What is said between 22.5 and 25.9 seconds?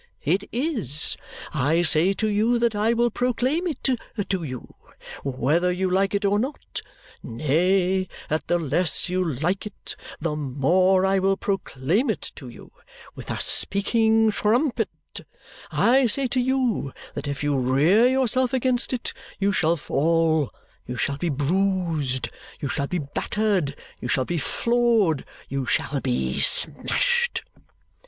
you shall be battered, you shall be flawed, you